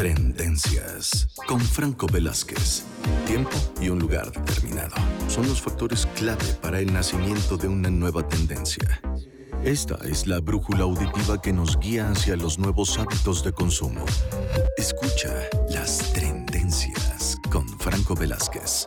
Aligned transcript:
Tendencias 0.00 1.28
con 1.46 1.60
Franco 1.60 2.06
Velázquez. 2.06 2.84
Tiempo 3.26 3.50
y 3.82 3.90
un 3.90 3.98
lugar 3.98 4.32
determinado 4.32 4.94
son 5.28 5.46
los 5.46 5.60
factores 5.60 6.06
clave 6.16 6.42
para 6.62 6.80
el 6.80 6.90
nacimiento 6.90 7.58
de 7.58 7.68
una 7.68 7.90
nueva 7.90 8.26
tendencia. 8.26 8.98
Esta 9.62 9.96
es 10.08 10.26
la 10.26 10.40
brújula 10.40 10.84
auditiva 10.84 11.42
que 11.42 11.52
nos 11.52 11.78
guía 11.78 12.10
hacia 12.10 12.34
los 12.36 12.58
nuevos 12.58 12.98
hábitos 12.98 13.44
de 13.44 13.52
consumo. 13.52 14.06
Escucha 14.78 15.34
las 15.68 16.14
tendencias 16.14 17.36
con 17.50 17.68
Franco 17.78 18.14
Velázquez. 18.14 18.86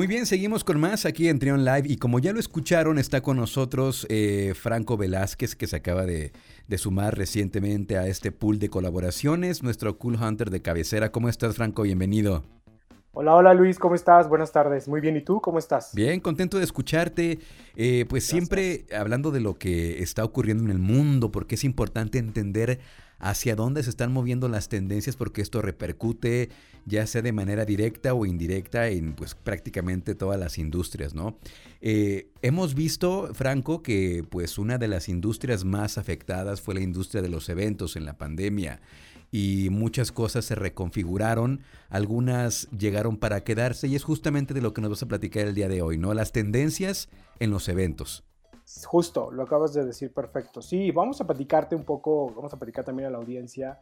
Muy 0.00 0.06
bien, 0.06 0.24
seguimos 0.24 0.64
con 0.64 0.80
más 0.80 1.04
aquí 1.04 1.28
en 1.28 1.38
Trion 1.38 1.62
Live 1.62 1.82
y 1.84 1.98
como 1.98 2.20
ya 2.20 2.32
lo 2.32 2.40
escucharon, 2.40 2.96
está 2.98 3.20
con 3.20 3.36
nosotros 3.36 4.06
eh, 4.08 4.54
Franco 4.58 4.96
Velázquez 4.96 5.54
que 5.54 5.66
se 5.66 5.76
acaba 5.76 6.06
de, 6.06 6.32
de, 6.66 6.78
sumar 6.78 7.18
recientemente 7.18 7.98
a 7.98 8.06
este 8.06 8.32
pool 8.32 8.58
de 8.58 8.70
colaboraciones, 8.70 9.62
nuestro 9.62 9.98
Cool 9.98 10.14
Hunter 10.14 10.48
de 10.48 10.62
cabecera. 10.62 11.12
¿Cómo 11.12 11.28
estás 11.28 11.56
Franco? 11.56 11.82
Bienvenido. 11.82 12.44
Hola, 13.12 13.34
hola 13.34 13.52
Luis, 13.52 13.78
¿cómo 13.78 13.94
estás? 13.94 14.26
Buenas 14.26 14.52
tardes. 14.52 14.88
Muy 14.88 15.02
bien, 15.02 15.18
¿y 15.18 15.20
tú? 15.20 15.42
¿Cómo 15.42 15.58
estás? 15.58 15.94
Bien, 15.94 16.18
contento 16.20 16.56
de 16.56 16.64
escucharte. 16.64 17.38
Eh, 17.76 18.06
pues 18.08 18.24
siempre 18.24 18.86
hablando 18.98 19.30
de 19.30 19.40
lo 19.40 19.58
que 19.58 20.02
está 20.02 20.24
ocurriendo 20.24 20.64
en 20.64 20.70
el 20.70 20.78
mundo, 20.78 21.30
porque 21.30 21.56
es 21.56 21.64
importante 21.64 22.16
entender 22.16 22.80
hacia 23.20 23.54
dónde 23.54 23.82
se 23.82 23.90
están 23.90 24.12
moviendo 24.12 24.48
las 24.48 24.68
tendencias, 24.68 25.16
porque 25.16 25.42
esto 25.42 25.62
repercute 25.62 26.48
ya 26.86 27.06
sea 27.06 27.22
de 27.22 27.32
manera 27.32 27.64
directa 27.64 28.14
o 28.14 28.26
indirecta 28.26 28.88
en 28.88 29.12
pues 29.12 29.34
prácticamente 29.34 30.14
todas 30.14 30.40
las 30.40 30.58
industrias, 30.58 31.14
¿no? 31.14 31.38
Eh, 31.80 32.30
hemos 32.42 32.74
visto, 32.74 33.30
Franco, 33.34 33.82
que 33.82 34.24
pues 34.28 34.58
una 34.58 34.78
de 34.78 34.88
las 34.88 35.08
industrias 35.08 35.64
más 35.64 35.98
afectadas 35.98 36.60
fue 36.60 36.74
la 36.74 36.80
industria 36.80 37.22
de 37.22 37.28
los 37.28 37.48
eventos 37.48 37.96
en 37.96 38.04
la 38.04 38.16
pandemia 38.16 38.80
y 39.30 39.68
muchas 39.70 40.10
cosas 40.10 40.44
se 40.44 40.54
reconfiguraron, 40.54 41.60
algunas 41.88 42.68
llegaron 42.76 43.16
para 43.16 43.44
quedarse 43.44 43.86
y 43.86 43.94
es 43.94 44.02
justamente 44.02 44.54
de 44.54 44.60
lo 44.60 44.72
que 44.74 44.80
nos 44.80 44.90
vas 44.90 45.02
a 45.02 45.08
platicar 45.08 45.46
el 45.46 45.54
día 45.54 45.68
de 45.68 45.82
hoy, 45.82 45.98
¿no? 45.98 46.14
Las 46.14 46.32
tendencias 46.32 47.08
en 47.38 47.50
los 47.50 47.68
eventos. 47.68 48.24
Justo, 48.86 49.30
lo 49.30 49.42
acabas 49.42 49.72
de 49.74 49.84
decir 49.84 50.12
perfecto. 50.12 50.62
Sí, 50.62 50.90
vamos 50.90 51.20
a 51.20 51.26
platicarte 51.26 51.74
un 51.74 51.84
poco, 51.84 52.32
vamos 52.34 52.52
a 52.52 52.58
platicar 52.58 52.84
también 52.84 53.08
a 53.08 53.10
la 53.10 53.18
audiencia 53.18 53.80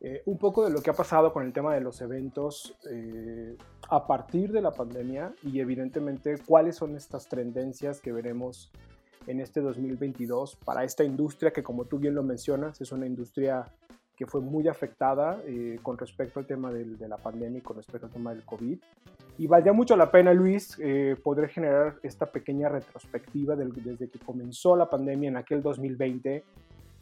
eh, 0.00 0.22
un 0.26 0.38
poco 0.38 0.64
de 0.64 0.70
lo 0.70 0.80
que 0.80 0.90
ha 0.90 0.94
pasado 0.94 1.32
con 1.32 1.44
el 1.44 1.52
tema 1.52 1.74
de 1.74 1.80
los 1.80 2.00
eventos 2.00 2.76
eh, 2.88 3.56
a 3.88 4.06
partir 4.06 4.52
de 4.52 4.60
la 4.60 4.70
pandemia 4.70 5.32
y 5.42 5.58
evidentemente 5.58 6.38
cuáles 6.46 6.76
son 6.76 6.94
estas 6.94 7.28
tendencias 7.28 8.00
que 8.00 8.12
veremos 8.12 8.70
en 9.26 9.40
este 9.40 9.60
2022 9.60 10.54
para 10.64 10.84
esta 10.84 11.02
industria 11.02 11.52
que 11.52 11.64
como 11.64 11.84
tú 11.86 11.98
bien 11.98 12.14
lo 12.14 12.22
mencionas 12.22 12.80
es 12.80 12.92
una 12.92 13.06
industria 13.06 13.64
que 14.14 14.26
fue 14.26 14.40
muy 14.40 14.68
afectada 14.68 15.42
eh, 15.46 15.80
con 15.82 15.98
respecto 15.98 16.38
al 16.38 16.46
tema 16.46 16.72
de 16.72 17.08
la 17.08 17.16
pandemia 17.16 17.58
y 17.58 17.62
con 17.62 17.76
respecto 17.76 18.06
al 18.06 18.12
tema 18.12 18.30
del 18.34 18.44
COVID. 18.44 18.78
Y 19.38 19.46
valdría 19.46 19.72
mucho 19.72 19.96
la 19.96 20.10
pena, 20.10 20.34
Luis, 20.34 20.76
eh, 20.82 21.16
poder 21.22 21.48
generar 21.48 21.96
esta 22.02 22.26
pequeña 22.26 22.68
retrospectiva 22.68 23.54
desde 23.54 24.08
que 24.08 24.18
comenzó 24.18 24.74
la 24.74 24.90
pandemia 24.90 25.28
en 25.28 25.36
aquel 25.36 25.62
2020 25.62 26.42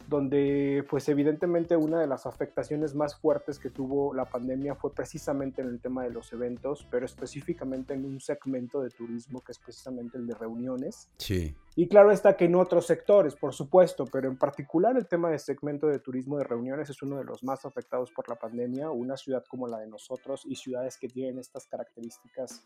donde 0.08 0.84
pues 0.88 1.08
evidentemente 1.08 1.76
una 1.76 2.00
de 2.00 2.06
las 2.06 2.26
afectaciones 2.26 2.94
más 2.94 3.16
fuertes 3.16 3.58
que 3.58 3.70
tuvo 3.70 4.14
la 4.14 4.24
pandemia 4.24 4.74
fue 4.74 4.92
precisamente 4.92 5.62
en 5.62 5.68
el 5.68 5.80
tema 5.80 6.04
de 6.04 6.10
los 6.10 6.32
eventos, 6.32 6.86
pero 6.90 7.04
específicamente 7.04 7.94
en 7.94 8.04
un 8.04 8.20
segmento 8.20 8.80
de 8.80 8.90
turismo 8.90 9.42
que 9.42 9.52
es 9.52 9.58
precisamente 9.58 10.18
el 10.18 10.26
de 10.26 10.34
reuniones. 10.34 11.10
Sí. 11.18 11.56
Y 11.74 11.88
claro 11.88 12.10
está 12.10 12.36
que 12.36 12.46
en 12.46 12.54
otros 12.54 12.86
sectores, 12.86 13.34
por 13.34 13.52
supuesto, 13.52 14.06
pero 14.06 14.28
en 14.28 14.38
particular 14.38 14.96
el 14.96 15.06
tema 15.06 15.30
del 15.30 15.40
segmento 15.40 15.88
de 15.88 15.98
turismo 15.98 16.38
de 16.38 16.44
reuniones 16.44 16.88
es 16.88 17.02
uno 17.02 17.18
de 17.18 17.24
los 17.24 17.42
más 17.42 17.64
afectados 17.66 18.12
por 18.12 18.28
la 18.28 18.36
pandemia. 18.36 18.90
Una 18.90 19.16
ciudad 19.16 19.44
como 19.48 19.66
la 19.66 19.78
de 19.78 19.86
nosotros 19.86 20.42
y 20.46 20.56
ciudades 20.56 20.96
que 20.98 21.08
tienen 21.08 21.38
estas 21.38 21.66
características, 21.66 22.62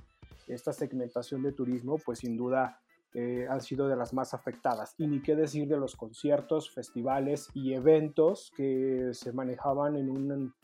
esta 0.46 0.72
segmentación 0.72 1.42
de 1.42 1.52
turismo, 1.52 1.98
pues 1.98 2.20
sin 2.20 2.36
duda 2.36 2.80
eh, 3.12 3.46
han 3.50 3.60
sido 3.60 3.88
de 3.88 3.96
las 3.96 4.12
más 4.12 4.34
afectadas. 4.34 4.94
Y 4.96 5.08
ni 5.08 5.20
qué 5.20 5.34
decir 5.34 5.66
de 5.66 5.76
los 5.76 5.96
conciertos, 5.96 6.70
festivales 6.70 7.48
y 7.54 7.74
eventos 7.74 8.52
que 8.56 9.10
se 9.12 9.32
manejaban 9.32 9.96
en, 9.96 10.10
un, 10.10 10.54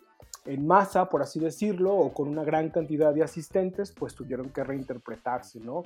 en 0.44 0.66
masa, 0.66 1.08
por 1.08 1.22
así 1.22 1.40
decirlo, 1.40 1.94
o 1.94 2.14
con 2.14 2.28
una 2.28 2.44
gran 2.44 2.70
cantidad 2.70 3.12
de 3.12 3.24
asistentes, 3.24 3.92
pues 3.92 4.14
tuvieron 4.14 4.50
que 4.50 4.62
reinterpretarse, 4.62 5.58
¿no? 5.58 5.82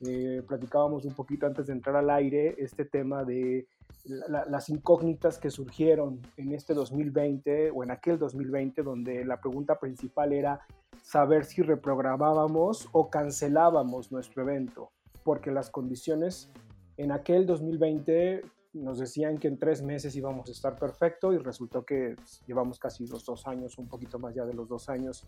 Eh, 0.00 0.42
platicábamos 0.46 1.04
un 1.06 1.14
poquito 1.14 1.46
antes 1.46 1.66
de 1.66 1.72
entrar 1.72 1.96
al 1.96 2.10
aire 2.10 2.54
este 2.58 2.84
tema 2.84 3.24
de 3.24 3.66
las 4.04 4.68
incógnitas 4.68 5.38
que 5.38 5.50
surgieron 5.50 6.20
en 6.36 6.52
este 6.52 6.74
2020 6.74 7.72
o 7.72 7.82
en 7.82 7.90
aquel 7.90 8.18
2020, 8.18 8.82
donde 8.82 9.24
la 9.24 9.40
pregunta 9.40 9.80
principal 9.80 10.32
era 10.32 10.60
saber 11.02 11.44
si 11.44 11.62
reprogramábamos 11.62 12.88
o 12.92 13.10
cancelábamos 13.10 14.12
nuestro 14.12 14.42
evento 14.42 14.92
porque 15.26 15.50
las 15.50 15.70
condiciones 15.70 16.52
en 16.96 17.10
aquel 17.10 17.46
2020 17.46 18.42
nos 18.74 19.00
decían 19.00 19.38
que 19.38 19.48
en 19.48 19.58
tres 19.58 19.82
meses 19.82 20.14
íbamos 20.14 20.48
a 20.48 20.52
estar 20.52 20.76
perfecto 20.76 21.32
y 21.32 21.38
resultó 21.38 21.84
que 21.84 22.14
llevamos 22.46 22.78
casi 22.78 23.08
los 23.08 23.24
dos 23.24 23.44
años, 23.48 23.76
un 23.76 23.88
poquito 23.88 24.20
más 24.20 24.36
ya 24.36 24.44
de 24.44 24.54
los 24.54 24.68
dos 24.68 24.88
años 24.88 25.24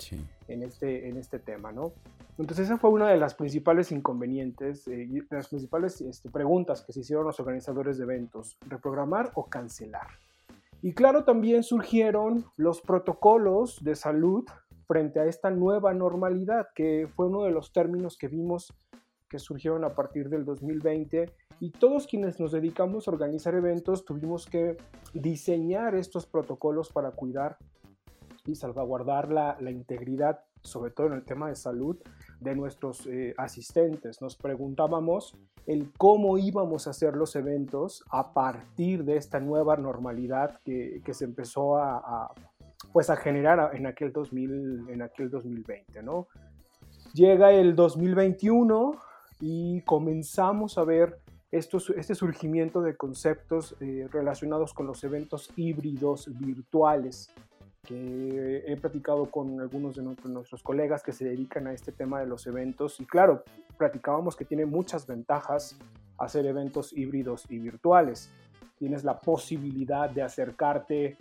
en, 0.46 0.62
este, 0.62 1.08
en 1.08 1.16
este 1.16 1.40
tema, 1.40 1.72
¿no? 1.72 1.94
Entonces 2.38 2.66
esa 2.66 2.78
fue 2.78 2.90
una 2.90 3.08
de 3.08 3.16
las 3.16 3.34
principales 3.34 3.90
inconvenientes, 3.90 4.86
eh, 4.86 5.08
las 5.30 5.48
principales 5.48 6.00
este, 6.00 6.30
preguntas 6.30 6.82
que 6.82 6.92
se 6.92 7.00
hicieron 7.00 7.24
los 7.24 7.40
organizadores 7.40 7.98
de 7.98 8.04
eventos, 8.04 8.56
reprogramar 8.68 9.32
o 9.34 9.46
cancelar. 9.46 10.06
Y 10.80 10.92
claro, 10.92 11.24
también 11.24 11.64
surgieron 11.64 12.44
los 12.56 12.80
protocolos 12.82 13.82
de 13.82 13.96
salud 13.96 14.44
frente 14.86 15.18
a 15.18 15.24
esta 15.24 15.50
nueva 15.50 15.92
normalidad, 15.92 16.68
que 16.72 17.08
fue 17.16 17.26
uno 17.26 17.42
de 17.42 17.50
los 17.50 17.72
términos 17.72 18.16
que 18.16 18.28
vimos 18.28 18.72
que 19.28 19.38
surgieron 19.38 19.84
a 19.84 19.94
partir 19.94 20.28
del 20.28 20.44
2020 20.44 21.30
y 21.60 21.70
todos 21.70 22.06
quienes 22.06 22.38
nos 22.38 22.52
dedicamos 22.52 23.06
a 23.06 23.10
organizar 23.10 23.54
eventos 23.54 24.04
tuvimos 24.04 24.46
que 24.46 24.76
diseñar 25.12 25.94
estos 25.94 26.26
protocolos 26.26 26.90
para 26.92 27.10
cuidar 27.10 27.58
y 28.46 28.54
salvaguardar 28.54 29.30
la, 29.30 29.70
integridad, 29.70 30.40
sobre 30.62 30.90
todo 30.90 31.08
en 31.08 31.12
el 31.14 31.24
tema 31.24 31.48
de 31.48 31.56
salud, 31.56 31.96
de 32.40 32.54
nuestros 32.54 33.06
eh, 33.06 33.34
asistentes. 33.36 34.22
Nos 34.22 34.36
preguntábamos 34.36 35.36
el 35.66 35.92
cómo 35.98 36.38
íbamos 36.38 36.86
a 36.86 36.90
hacer 36.90 37.14
los 37.14 37.36
eventos 37.36 38.04
a 38.10 38.32
partir 38.32 39.04
de 39.04 39.16
esta 39.16 39.38
nueva 39.38 39.76
normalidad 39.76 40.58
que, 40.64 41.02
se 41.12 41.24
empezó 41.24 41.76
a, 41.76 42.32
pues 42.92 43.10
a 43.10 43.16
generar 43.16 43.76
en 43.76 43.86
aquel, 43.86 44.12
2000, 44.12 44.88
en 44.88 45.02
aquel 45.02 45.28
2020. 45.28 46.02
¿no? 46.02 46.28
Llega 47.12 47.52
el 47.52 47.74
2021 47.74 48.98
y 49.40 49.82
comenzamos 49.82 50.78
a 50.78 50.84
ver 50.84 51.18
este 51.50 52.14
surgimiento 52.14 52.82
de 52.82 52.96
conceptos 52.96 53.74
eh, 53.80 54.06
relacionados 54.10 54.74
con 54.74 54.86
los 54.86 55.02
eventos 55.04 55.50
híbridos 55.56 56.28
virtuales, 56.38 57.30
que 57.86 58.64
he 58.66 58.76
platicado 58.76 59.30
con 59.30 59.60
algunos 59.60 59.96
de 59.96 60.02
nuestros 60.02 60.62
colegas 60.62 61.02
que 61.02 61.12
se 61.12 61.24
dedican 61.24 61.66
a 61.66 61.72
este 61.72 61.90
tema 61.90 62.20
de 62.20 62.26
los 62.26 62.46
eventos 62.46 63.00
y 63.00 63.06
claro, 63.06 63.44
platicábamos 63.78 64.36
que 64.36 64.44
tiene 64.44 64.66
muchas 64.66 65.06
ventajas 65.06 65.78
hacer 66.18 66.44
eventos 66.44 66.92
híbridos 66.92 67.44
y 67.48 67.58
virtuales. 67.58 68.30
Tienes 68.76 69.04
la 69.04 69.18
posibilidad 69.18 70.10
de 70.10 70.22
acercarte 70.22 71.16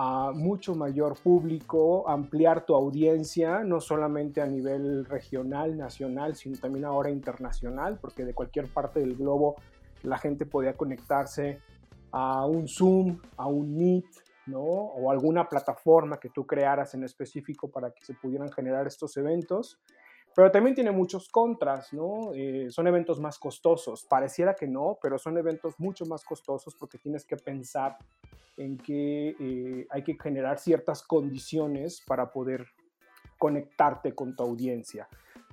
a 0.00 0.30
mucho 0.32 0.76
mayor 0.76 1.18
público, 1.18 2.08
ampliar 2.08 2.64
tu 2.64 2.76
audiencia, 2.76 3.64
no 3.64 3.80
solamente 3.80 4.40
a 4.40 4.46
nivel 4.46 5.04
regional, 5.04 5.76
nacional, 5.76 6.36
sino 6.36 6.56
también 6.56 6.84
ahora 6.84 7.10
internacional, 7.10 7.98
porque 8.00 8.24
de 8.24 8.32
cualquier 8.32 8.68
parte 8.68 9.00
del 9.00 9.16
globo 9.16 9.56
la 10.04 10.16
gente 10.16 10.46
podía 10.46 10.76
conectarse 10.76 11.58
a 12.12 12.46
un 12.46 12.68
Zoom, 12.68 13.18
a 13.36 13.48
un 13.48 13.76
Meet, 13.76 14.06
¿no? 14.46 14.60
O 14.60 15.10
alguna 15.10 15.48
plataforma 15.48 16.20
que 16.20 16.28
tú 16.28 16.46
crearas 16.46 16.94
en 16.94 17.02
específico 17.02 17.68
para 17.68 17.90
que 17.90 18.04
se 18.04 18.14
pudieran 18.14 18.52
generar 18.52 18.86
estos 18.86 19.16
eventos. 19.16 19.80
Pero 20.38 20.52
también 20.52 20.76
tiene 20.76 20.92
muchos 20.92 21.28
contras, 21.28 21.92
¿no? 21.92 22.30
Eh, 22.32 22.68
son 22.70 22.86
eventos 22.86 23.18
más 23.18 23.40
costosos. 23.40 24.04
Pareciera 24.04 24.54
que 24.54 24.68
no, 24.68 24.96
pero 25.02 25.18
son 25.18 25.36
eventos 25.36 25.74
mucho 25.80 26.06
más 26.06 26.24
costosos 26.24 26.76
porque 26.76 26.96
tienes 26.96 27.24
que 27.24 27.36
pensar 27.36 27.98
en 28.56 28.78
que 28.78 29.30
eh, 29.30 29.86
hay 29.90 30.04
que 30.04 30.16
generar 30.16 30.60
ciertas 30.60 31.02
condiciones 31.02 32.04
para 32.06 32.30
poder 32.30 32.68
conectarte 33.36 34.14
con 34.14 34.36
tu 34.36 34.44
audiencia. 34.44 35.08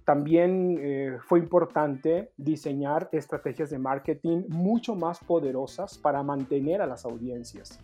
También 0.05 0.77
eh, 0.79 1.17
fue 1.19 1.39
importante 1.39 2.29
diseñar 2.37 3.09
estrategias 3.11 3.71
de 3.71 3.79
marketing 3.79 4.43
mucho 4.49 4.93
más 4.93 5.17
poderosas 5.17 5.97
para 5.97 6.21
mantener 6.21 6.83
a 6.83 6.85
las 6.85 7.05
audiencias. 7.05 7.79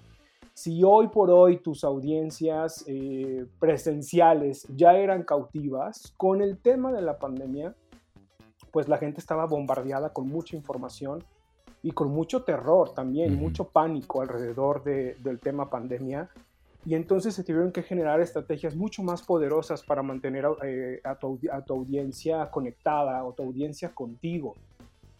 Si 0.54 0.84
hoy 0.84 1.08
por 1.08 1.32
hoy 1.32 1.58
tus 1.58 1.84
audiencias 1.84 2.84
eh, 2.88 3.46
presenciales 3.60 4.68
ya 4.76 4.98
eran 4.98 5.24
cautivas, 5.24 6.14
con 6.18 6.42
el 6.42 6.58
tema 6.58 6.92
de 6.92 7.02
la 7.02 7.18
pandemia, 7.18 7.74
pues 8.72 8.88
la 8.88 8.98
gente 8.98 9.20
estaba 9.20 9.46
bombardeada 9.46 10.12
con 10.12 10.28
mucha 10.28 10.56
información 10.56 11.24
y 11.84 11.92
con 11.92 12.10
mucho 12.10 12.44
terror 12.44 12.94
también, 12.94 13.36
mucho 13.36 13.66
pánico 13.66 14.22
alrededor 14.22 14.84
del 14.84 15.40
tema 15.40 15.70
pandemia. 15.70 16.30
y 16.84 16.96
entonces 16.96 17.36
se 17.36 17.44
tuvieron 17.44 17.72
que 17.72 17.84
generar 17.84 18.22
estrategias 18.22 18.76
mucho 18.76 19.04
más 19.04 19.22
poderosas 19.22 19.84
para 19.84 20.02
mantener 20.02 20.46
eh, 20.64 21.00
a, 21.04 21.16
tu, 21.16 21.40
audiencia 21.70 22.50
conectada 22.50 23.24
o 23.24 23.34
tu 23.34 23.44
audiencia 23.44 23.94
contigo. 23.94 24.56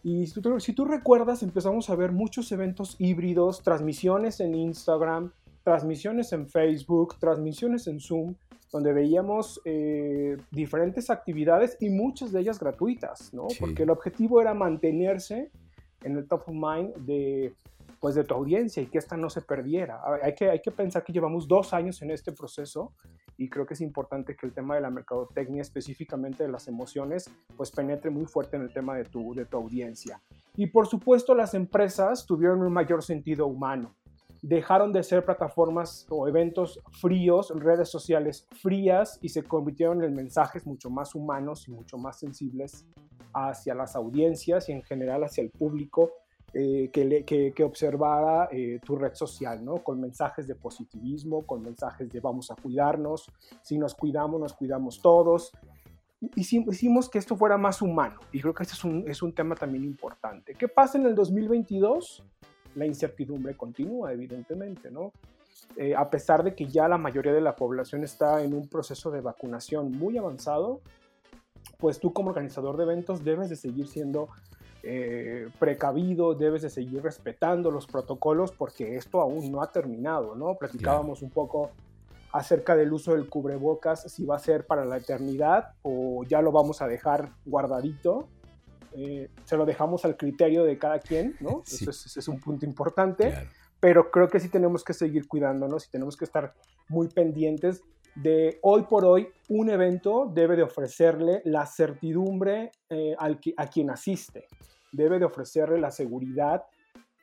Y 0.02 0.26
si 0.26 0.40
tú, 0.40 0.58
si 0.58 0.72
tú, 0.72 0.84
recuerdas, 0.84 1.42
empezamos 1.42 1.88
a 1.88 1.94
ver 1.94 2.12
muchos 2.12 2.50
eventos 2.50 2.96
híbridos, 2.98 3.62
transmisiones 3.62 4.40
en 4.40 4.54
Instagram, 4.54 5.32
transmisiones 5.62 6.32
en 6.32 6.48
Facebook, 6.48 7.18
transmisiones 7.20 7.86
en 7.86 8.00
Zoom, 8.00 8.34
donde 8.72 8.92
veíamos 8.92 9.60
eh, 9.64 10.36
diferentes 10.50 11.10
actividades 11.10 11.76
y 11.78 11.90
muchas 11.90 12.32
de 12.32 12.40
ellas 12.40 12.58
gratuitas, 12.58 13.32
¿no? 13.32 13.46
Porque 13.60 13.84
el 13.84 13.90
objetivo 13.90 14.40
era 14.40 14.54
mantenerse 14.54 15.50
en 16.02 16.16
el 16.16 16.26
top 16.26 16.48
of 16.48 16.54
mind 16.54 16.94
de, 17.06 17.54
pues, 18.00 18.14
de 18.14 18.24
tu 18.24 18.34
audiencia 18.34 18.82
y 18.82 18.86
que 18.86 18.98
esta 18.98 19.16
no 19.16 19.30
se 19.30 19.42
perdiera. 19.42 20.00
Hay 20.22 20.34
que, 20.34 20.50
hay 20.50 20.60
que 20.60 20.70
pensar 20.70 21.04
que 21.04 21.12
llevamos 21.12 21.46
dos 21.46 21.72
años 21.72 22.02
en 22.02 22.10
este 22.10 22.32
proceso 22.32 22.92
y 23.36 23.48
creo 23.48 23.66
que 23.66 23.74
es 23.74 23.80
importante 23.80 24.36
que 24.36 24.46
el 24.46 24.52
tema 24.52 24.74
de 24.74 24.80
la 24.80 24.90
mercadotecnia, 24.90 25.62
específicamente 25.62 26.44
de 26.44 26.50
las 26.50 26.68
emociones, 26.68 27.30
pues 27.56 27.70
penetre 27.70 28.10
muy 28.10 28.26
fuerte 28.26 28.56
en 28.56 28.62
el 28.62 28.72
tema 28.72 28.96
de 28.96 29.04
tu, 29.04 29.34
de 29.34 29.44
tu 29.46 29.56
audiencia. 29.56 30.20
Y 30.56 30.66
por 30.66 30.86
supuesto 30.86 31.34
las 31.34 31.54
empresas 31.54 32.26
tuvieron 32.26 32.62
un 32.62 32.72
mayor 32.72 33.02
sentido 33.02 33.46
humano 33.46 33.94
dejaron 34.42 34.92
de 34.92 35.04
ser 35.04 35.24
plataformas 35.24 36.04
o 36.10 36.26
eventos 36.26 36.80
fríos, 37.00 37.52
redes 37.54 37.88
sociales 37.88 38.48
frías 38.60 39.18
y 39.22 39.28
se 39.28 39.44
convirtieron 39.44 40.02
en 40.02 40.14
mensajes 40.14 40.66
mucho 40.66 40.90
más 40.90 41.14
humanos 41.14 41.68
y 41.68 41.70
mucho 41.70 41.96
más 41.96 42.18
sensibles 42.18 42.84
hacia 43.32 43.74
las 43.74 43.94
audiencias 43.94 44.68
y 44.68 44.72
en 44.72 44.82
general 44.82 45.22
hacia 45.22 45.42
el 45.42 45.50
público 45.50 46.10
eh, 46.54 46.90
que, 46.92 47.52
que, 47.54 47.64
observara 47.64 48.48
eh, 48.52 48.80
tu 48.84 48.96
red 48.96 49.14
social, 49.14 49.64
¿no? 49.64 49.82
Con 49.82 50.00
mensajes 50.00 50.46
de 50.46 50.54
positivismo, 50.54 51.46
con 51.46 51.62
mensajes 51.62 52.10
de 52.10 52.20
vamos 52.20 52.50
a 52.50 52.56
cuidarnos, 52.56 53.30
si 53.62 53.78
nos 53.78 53.94
cuidamos, 53.94 54.40
nos 54.40 54.52
cuidamos 54.52 55.00
todos. 55.00 55.52
Hicimos, 56.36 57.08
que 57.08 57.18
esto 57.18 57.36
fuera 57.36 57.58
más 57.58 57.82
humano 57.82 58.20
y 58.30 58.40
creo 58.40 58.54
que 58.54 58.62
este 58.62 58.74
es 58.74 58.84
un, 58.84 59.04
es 59.08 59.22
un 59.22 59.34
tema 59.34 59.56
también 59.56 59.84
importante. 59.84 60.54
¿Qué 60.54 60.68
pasa 60.68 60.96
en 60.96 61.06
el 61.06 61.16
2022? 61.16 62.24
la 62.74 62.86
incertidumbre 62.86 63.56
continúa, 63.56 64.12
evidentemente, 64.12 64.90
¿no? 64.90 65.12
Eh, 65.76 65.94
a 65.94 66.10
pesar 66.10 66.42
de 66.42 66.54
que 66.54 66.66
ya 66.66 66.88
la 66.88 66.98
mayoría 66.98 67.32
de 67.32 67.40
la 67.40 67.56
población 67.56 68.04
está 68.04 68.42
en 68.42 68.54
un 68.54 68.68
proceso 68.68 69.10
de 69.10 69.20
vacunación 69.20 69.90
muy 69.92 70.18
avanzado, 70.18 70.80
pues 71.78 71.98
tú 71.98 72.12
como 72.12 72.30
organizador 72.30 72.76
de 72.76 72.84
eventos 72.84 73.24
debes 73.24 73.48
de 73.48 73.56
seguir 73.56 73.86
siendo 73.86 74.28
eh, 74.82 75.48
precavido, 75.58 76.34
debes 76.34 76.62
de 76.62 76.70
seguir 76.70 77.02
respetando 77.02 77.70
los 77.70 77.86
protocolos 77.86 78.52
porque 78.52 78.96
esto 78.96 79.20
aún 79.20 79.50
no 79.50 79.62
ha 79.62 79.70
terminado, 79.70 80.34
¿no? 80.34 80.54
Platicábamos 80.56 81.22
un 81.22 81.30
poco 81.30 81.70
acerca 82.32 82.74
del 82.76 82.92
uso 82.92 83.12
del 83.12 83.28
cubrebocas, 83.28 84.10
si 84.10 84.24
va 84.24 84.36
a 84.36 84.38
ser 84.38 84.66
para 84.66 84.84
la 84.84 84.96
eternidad 84.96 85.74
o 85.82 86.24
ya 86.24 86.40
lo 86.40 86.50
vamos 86.50 86.80
a 86.80 86.88
dejar 86.88 87.30
guardadito 87.44 88.28
eh, 88.94 89.30
se 89.44 89.56
lo 89.56 89.64
dejamos 89.64 90.04
al 90.04 90.16
criterio 90.16 90.64
de 90.64 90.78
cada 90.78 90.98
quien, 90.98 91.36
¿no? 91.40 91.62
Eso 91.66 91.90
es, 91.90 92.28
un 92.28 92.40
punto 92.40 92.66
importante, 92.66 93.48
pero 93.80 94.10
creo 94.10 94.28
que 94.28 94.40
sí 94.40 94.48
tenemos 94.48 94.84
que 94.84 94.92
seguir 94.92 95.26
cuidándonos 95.26 95.86
y 95.86 95.90
tenemos 95.90 96.16
que 96.16 96.24
estar 96.24 96.54
muy 96.88 97.08
pendientes 97.08 97.82
de 98.14 98.58
hoy 98.62 98.82
por 98.82 99.04
hoy 99.04 99.28
un 99.48 99.70
evento 99.70 100.30
debe 100.32 100.56
de 100.56 100.62
ofrecerle 100.62 101.42
la 101.44 101.66
certidumbre 101.66 102.72
eh, 102.88 103.14
a 103.18 103.66
quien 103.66 103.90
asiste, 103.90 104.46
debe 104.92 105.18
de 105.18 105.24
ofrecerle 105.24 105.78
la 105.80 105.90
seguridad, 105.90 106.64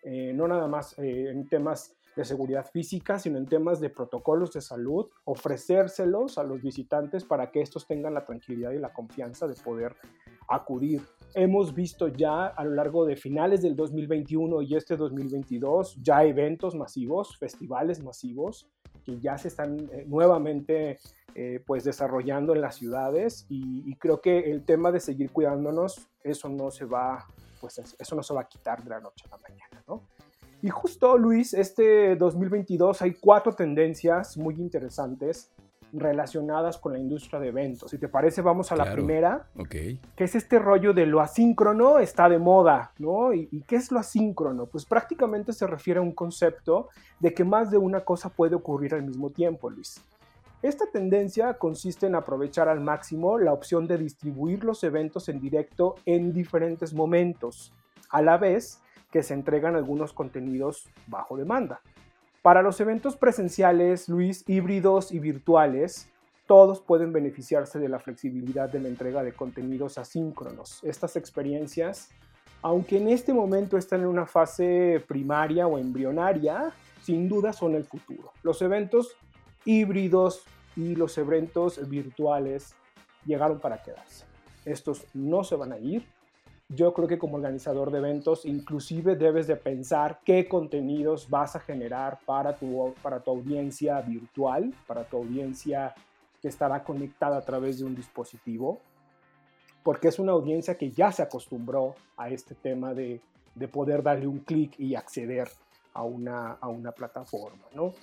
eh, 0.04 0.34
no 0.34 0.48
nada 0.48 0.68
más 0.68 0.98
en 0.98 1.48
temas 1.48 1.96
de 2.16 2.26
seguridad 2.26 2.66
física, 2.66 3.18
sino 3.20 3.38
en 3.38 3.46
temas 3.46 3.80
de 3.80 3.90
protocolos 3.90 4.52
de 4.52 4.62
salud, 4.62 5.08
ofrecérselos 5.26 6.38
a 6.38 6.44
los 6.44 6.62
visitantes 6.62 7.24
para 7.24 7.52
que 7.52 7.62
estos 7.62 7.88
tengan 7.88 8.14
la 8.14 8.26
tranquilidad 8.26 8.72
y 8.72 8.80
la 8.80 8.92
confianza 8.92 9.48
de 9.48 9.56
poder 9.56 9.96
acudir. 10.50 11.02
Hemos 11.36 11.74
visto 11.74 12.08
ya 12.08 12.48
a 12.48 12.66
lo 12.66 12.72
largo 12.72 13.06
de 13.06 13.16
finales 13.16 13.62
del 13.62 13.76
2021 13.76 14.64
y 14.64 14.76
este 14.76 14.98
2022 14.98 15.98
ya 16.02 16.24
eventos 16.24 16.76
masivos, 16.76 17.38
festivales 17.38 18.04
masivos 18.04 18.68
que 19.10 19.20
ya 19.20 19.38
se 19.38 19.48
están 19.48 19.90
eh, 19.92 20.06
nuevamente 20.08 21.00
eh, 21.36 21.62
pues 21.66 21.84
desarrollando 21.84 22.54
en 22.54 22.62
las 22.62 22.76
ciudades 22.76 23.46
y, 23.50 23.96
creo 23.96 24.22
que 24.22 24.52
el 24.52 24.64
tema 24.64 24.92
de 24.92 25.00
seguir 25.00 25.32
cuidándonos 25.32 26.08
eso 26.24 26.50
no 26.50 26.72
se 26.72 26.86
va 26.86 27.28
pues 27.60 27.78
eso 27.78 28.16
no 28.16 28.24
se 28.24 28.34
va 28.34 28.42
a 28.42 28.48
quitar 28.48 28.84
de 28.84 28.90
la 28.90 29.02
noche 29.02 29.26
a 29.28 29.36
la 29.36 29.38
mañana, 29.38 29.84
¿no? 29.86 30.04
Y 30.62 30.70
justo 30.70 31.18
Luis, 31.18 31.54
este 31.54 32.16
2022 32.16 33.02
hay 33.02 33.14
cuatro 33.16 33.54
tendencias 33.54 34.38
muy 34.38 34.56
interesantes 34.56 35.52
relacionadas 35.94 36.78
con 36.78 36.94
la 36.94 37.00
industria 37.00 37.40
de 37.40 37.50
eventos. 37.50 37.92
Si 37.92 37.98
te 37.98 38.08
parece, 38.08 38.42
vamos 38.42 38.72
a 38.72 38.76
la 38.76 38.92
primera, 38.92 39.48
okay. 39.58 40.00
que 40.16 40.24
es 40.24 40.36
este 40.36 40.60
rollo 40.60 40.94
de 40.94 41.06
lo 41.06 41.22
asíncrono 41.22 42.00
está 42.00 42.30
de 42.30 42.40
moda, 42.40 42.92
¿no? 42.98 43.34
¿Y, 43.34 43.48
¿Y, 43.52 43.62
qué 43.62 43.76
es 43.76 43.92
lo 43.92 44.00
asíncrono? 44.00 44.66
Pues 44.66 44.86
prácticamente 44.86 45.54
se 45.54 45.68
refiere 45.68 46.00
a 46.00 46.04
un 46.04 46.12
concepto 46.12 46.90
de 47.20 47.34
que 47.34 47.44
más 47.44 47.72
de 47.72 47.78
una 47.78 48.02
cosa 48.02 48.30
puede 48.30 48.56
ocurrir 48.56 48.94
al 48.94 49.04
mismo 49.04 49.30
tiempo, 49.30 49.70
Luis. 49.70 50.02
Esta 50.62 50.86
tendencia 50.92 51.54
consiste 51.54 52.08
en 52.08 52.16
aprovechar 52.16 52.68
al 52.68 52.82
máximo 52.82 53.38
la 53.40 53.54
opción 53.54 53.88
de 53.88 53.98
distribuir 53.98 54.66
los 54.66 54.84
eventos 54.84 55.30
en 55.30 55.40
directo 55.40 55.96
en 56.06 56.34
diferentes 56.34 56.94
momentos, 56.94 57.74
a 58.10 58.22
la 58.22 58.38
vez 58.38 58.82
que 59.10 59.24
se 59.24 59.34
entregan 59.34 59.76
algunos 59.76 60.12
contenidos 60.12 60.90
bajo 61.08 61.38
demanda. 61.38 61.82
Para 62.42 62.62
los 62.62 62.80
eventos 62.80 63.18
presenciales, 63.18 64.08
Luis, 64.08 64.46
híbridos 64.48 65.12
y 65.12 65.20
virtuales, 65.20 66.10
todos 66.48 66.80
pueden 66.80 67.12
beneficiarse 67.12 67.80
de 67.80 67.90
la 67.90 68.00
flexibilidad 68.00 68.70
de 68.70 68.80
la 68.80 68.88
entrega 68.88 69.24
de 69.24 69.34
contenidos 69.34 69.98
asíncronos. 69.98 70.82
Estas 70.84 71.18
experiencias, 71.18 72.10
aunque 72.62 72.98
en 72.98 73.10
este 73.10 73.34
momento 73.34 73.78
están 73.78 74.02
en 74.02 74.08
una 74.08 74.26
fase 74.26 75.04
primaria 75.06 75.68
o 75.68 75.78
embrionaria, 75.78 76.72
sin 77.02 77.28
duda 77.28 77.52
son 77.52 77.76
el 77.76 77.84
futuro. 77.84 78.32
Los 78.42 78.62
eventos 78.62 79.18
híbridos 79.66 80.44
y 80.78 80.96
los 80.96 81.18
eventos 81.18 81.90
virtuales 81.90 82.74
llegaron 83.26 83.60
para 83.60 83.84
quedarse. 83.84 84.24
Estos 84.64 85.06
no 85.14 85.44
se 85.44 85.58
van 85.58 85.74
a 85.74 85.78
ir, 85.78 86.08
yo 86.70 86.94
creo 86.94 87.08
que 87.08 87.18
como 87.18 87.36
organizador 87.36 87.92
de 87.92 87.98
eventos 87.98 88.46
inclusive 88.46 89.16
debes 89.16 89.48
de 89.48 89.56
pensar 89.56 90.20
qué 90.24 90.48
contenidos 90.48 91.30
vas 91.30 91.56
a 91.56 91.60
generar 91.60 92.20
para 92.26 92.56
tu, 92.56 92.94
para 93.02 93.20
tu 93.20 93.32
audiencia 93.32 94.00
virtual, 94.02 94.74
para 94.86 95.04
tu 95.04 95.18
audiencia 95.18 95.96
que 96.42 96.48
estará 96.48 96.84
conectada 96.84 97.38
a 97.38 97.42
través 97.42 97.80
de 97.80 97.86
un 97.86 97.96
dispositivo, 97.96 98.80
porque 99.84 100.10
es 100.10 100.20
una 100.20 100.32
audiencia 100.32 100.78
que 100.78 100.92
ya 100.92 101.12
se 101.12 101.24
acostumbró 101.24 101.96
a 102.16 102.30
este 102.30 102.54
tema 102.54 102.94
de, 102.94 103.20
de 103.56 103.68
poder 103.68 104.04
darle 104.04 104.28
un 104.28 104.40
clic 104.40 104.80
y 104.80 104.96
acceder 104.96 105.50
a 105.94 106.04
una, 106.04 106.52
a 106.54 106.68
una 106.68 106.92
plataforma. 106.92 107.66
¿no? 107.74 107.94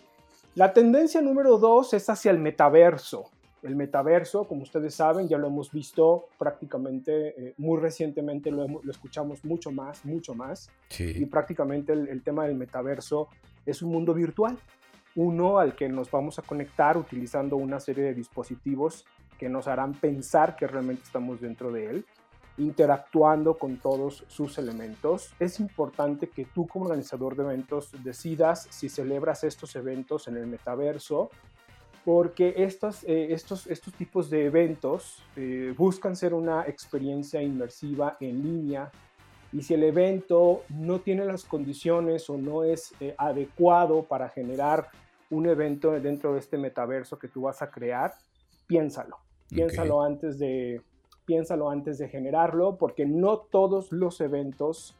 La 0.57 0.73
tendencia 0.73 1.21
número 1.23 1.57
dos 1.59 1.95
es 1.95 2.09
hacia 2.11 2.31
el 2.31 2.39
metaverso. 2.39 3.31
El 3.67 3.75
metaverso, 3.75 4.47
como 4.47 4.63
ustedes 4.63 4.95
saben, 4.95 5.27
ya 5.27 5.39
lo 5.39 5.49
hemos 5.49 5.73
visto 5.73 6.29
prácticamente, 6.39 7.49
eh, 7.49 7.55
muy 7.57 7.81
recientemente 7.81 8.53
lo, 8.53 8.69
lo, 8.69 8.91
escuchamos 8.91 9.45
mucho 9.45 9.73
más, 9.73 10.05
mucho 10.05 10.35
más. 10.37 10.71
Y 10.99 11.27
prácticamente 11.27 11.93
el, 11.93 12.23
tema 12.23 12.47
del 12.47 12.55
metaverso 12.55 13.29
es 13.65 13.83
un 13.83 13.91
mundo 13.91 14.15
virtual, 14.15 14.57
uno 15.17 15.59
al 15.59 15.75
que 15.75 15.89
nos 15.89 16.13
vamos 16.13 16.39
a 16.39 16.43
conectar 16.43 16.97
utilizando 16.97 17.57
una 17.57 17.81
serie 17.81 18.05
de 18.05 18.15
dispositivos 18.15 19.05
que 19.37 19.49
nos 19.49 19.67
harán 19.67 19.95
pensar 19.95 20.55
que 20.55 20.69
realmente 20.69 21.03
estamos 21.03 21.41
dentro 21.41 21.73
de 21.73 21.87
él, 21.87 22.07
interactuando 22.59 23.59
con 23.59 23.79
todos 23.79 24.23
sus 24.29 24.59
elementos. 24.59 25.35
Es 25.41 25.59
importante 25.59 26.29
que 26.29 26.45
tú 26.45 26.69
como 26.69 26.85
organizador 26.85 27.35
de 27.35 27.43
eventos 27.43 27.91
decidas 28.05 28.69
si 28.71 28.89
celebras 28.89 29.43
estos 29.43 29.75
eventos 29.75 30.29
en 30.29 30.37
el 30.37 30.47
metaverso 30.47 31.31
porque 32.07 32.55
estos, 32.59 33.03
eh, 33.03 33.33
estos, 33.33 33.67
estos 33.67 33.93
tipos 33.95 34.31
de 34.31 34.45
eventos 34.45 35.25
eh, 35.35 35.75
buscan 35.77 36.15
ser 36.15 36.35
una 36.35 36.63
experiencia 36.63 37.43
inmersiva 37.43 38.17
en 38.21 38.45
línea 38.45 38.93
y 39.53 39.63
si 39.63 39.75
el 39.75 39.83
evento 39.83 40.63
no 40.69 41.01
tiene 41.01 41.25
las 41.25 41.45
condiciones 41.45 42.31
o 42.31 42.39
no 42.39 42.63
es 42.63 42.95
eh, 43.01 43.17
adecuado 43.19 44.05
para 44.05 44.29
generar 44.29 44.87
un 45.31 45.49
evento 45.49 45.91
dentro 45.99 46.33
de 46.33 46.39
este 46.39 46.59
metaverso 46.59 47.19
que 47.19 47.27
tú 47.27 47.43
vas 47.43 47.61
a 47.61 47.73
crear, 47.73 48.15
piénsalo. 48.69 49.17
Piénsalo, 49.49 50.01
antes 50.01 50.39
de, 50.39 50.81
piénsalo 51.25 51.71
antes 51.71 51.99
de 51.99 52.09
generarlo, 52.09 52.77
porque 52.77 53.05
no 53.05 53.39
todos 53.39 53.91
los 53.91 54.21
eventos 54.21 54.95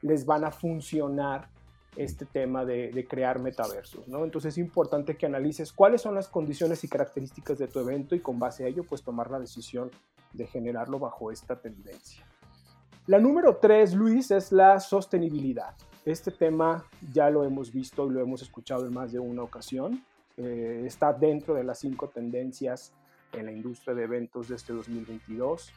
les 0.00 0.24
van 0.24 0.44
a 0.44 0.52
funcionar 0.52 1.48
este 1.96 2.26
tema 2.26 2.64
de, 2.64 3.06
crear 3.08 3.38
metaversos, 3.40 4.06
¿no? 4.08 4.24
Entonces 4.24 4.54
es 4.54 4.58
importante 4.58 5.16
que 5.16 5.26
analices 5.26 5.72
cuáles 5.72 6.02
son 6.02 6.14
las 6.14 6.28
condiciones 6.28 6.84
y 6.84 6.88
características 6.88 7.58
de 7.58 7.68
tu 7.68 7.80
evento 7.80 8.14
y 8.14 8.20
con 8.20 8.38
base 8.38 8.64
a 8.64 8.68
ello 8.68 8.84
pues 8.84 9.02
tomar 9.02 9.30
la 9.30 9.38
decisión 9.38 9.90
de 10.32 10.46
generarlo 10.46 10.98
bajo 10.98 11.30
esta 11.30 11.56
tendencia. 11.56 12.24
La 13.06 13.18
número 13.18 13.56
tres, 13.56 13.94
Luis, 13.94 14.30
es 14.30 14.52
la 14.52 14.80
sostenibilidad. 14.80 15.74
Este 16.04 16.30
tema 16.30 16.84
ya 17.12 17.30
lo 17.30 17.44
hemos 17.44 17.72
visto 17.72 18.06
y 18.06 18.10
lo 18.10 18.20
hemos 18.20 18.42
escuchado 18.42 18.86
en 18.86 18.94
más 18.94 19.12
de 19.12 19.18
una 19.18 19.42
ocasión. 19.42 20.04
eh, 20.36 20.82
está 20.84 21.14
dentro 21.14 21.54
de 21.54 21.64
las 21.64 21.78
cinco 21.78 22.08
tendencias 22.08 22.92
en 23.32 23.46
la 23.46 23.52
industria 23.52 23.94
de 23.94 24.04
eventos 24.04 24.48
de 24.48 24.56
este 24.56 24.72
2022. 24.72 25.72